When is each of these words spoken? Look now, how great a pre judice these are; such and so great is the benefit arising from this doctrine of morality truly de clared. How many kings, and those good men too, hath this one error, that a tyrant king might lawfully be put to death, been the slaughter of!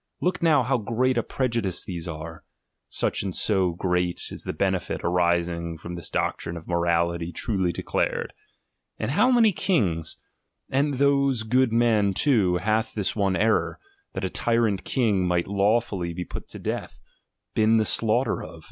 Look 0.19 0.41
now, 0.41 0.63
how 0.63 0.79
great 0.79 1.15
a 1.15 1.21
pre 1.21 1.47
judice 1.47 1.85
these 1.85 2.07
are; 2.07 2.43
such 2.89 3.21
and 3.21 3.35
so 3.35 3.73
great 3.73 4.19
is 4.31 4.45
the 4.45 4.51
benefit 4.51 5.01
arising 5.03 5.77
from 5.77 5.93
this 5.93 6.09
doctrine 6.09 6.57
of 6.57 6.67
morality 6.67 7.31
truly 7.31 7.71
de 7.71 7.83
clared. 7.83 8.33
How 8.99 9.29
many 9.29 9.51
kings, 9.51 10.17
and 10.71 10.95
those 10.95 11.43
good 11.43 11.71
men 11.71 12.15
too, 12.15 12.57
hath 12.57 12.95
this 12.95 13.15
one 13.15 13.35
error, 13.35 13.77
that 14.13 14.25
a 14.25 14.29
tyrant 14.31 14.83
king 14.85 15.27
might 15.27 15.45
lawfully 15.47 16.13
be 16.15 16.25
put 16.25 16.47
to 16.49 16.57
death, 16.57 16.99
been 17.53 17.77
the 17.77 17.85
slaughter 17.85 18.43
of! 18.43 18.59